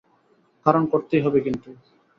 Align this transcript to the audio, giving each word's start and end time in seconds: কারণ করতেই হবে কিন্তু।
কারণ 0.65 0.83
করতেই 0.85 1.21
হবে 1.21 1.39
কিন্তু। 1.41 1.69